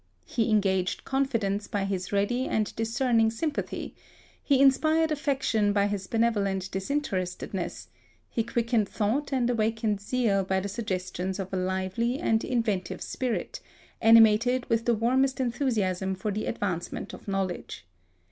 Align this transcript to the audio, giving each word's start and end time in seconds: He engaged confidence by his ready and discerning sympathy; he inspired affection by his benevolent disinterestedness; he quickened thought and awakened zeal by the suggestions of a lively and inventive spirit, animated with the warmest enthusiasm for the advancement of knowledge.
He 0.25 0.49
engaged 0.49 1.03
confidence 1.03 1.67
by 1.67 1.85
his 1.85 2.11
ready 2.11 2.47
and 2.47 2.75
discerning 2.75 3.29
sympathy; 3.29 3.93
he 4.41 4.59
inspired 4.59 5.11
affection 5.11 5.73
by 5.73 5.85
his 5.85 6.07
benevolent 6.07 6.71
disinterestedness; 6.71 7.87
he 8.27 8.41
quickened 8.43 8.89
thought 8.89 9.31
and 9.31 9.47
awakened 9.47 10.01
zeal 10.01 10.43
by 10.43 10.59
the 10.59 10.69
suggestions 10.69 11.37
of 11.37 11.53
a 11.53 11.57
lively 11.57 12.17
and 12.17 12.43
inventive 12.43 13.03
spirit, 13.03 13.59
animated 14.01 14.67
with 14.71 14.85
the 14.85 14.95
warmest 14.95 15.39
enthusiasm 15.39 16.15
for 16.15 16.31
the 16.31 16.47
advancement 16.47 17.13
of 17.13 17.27
knowledge. 17.27 17.85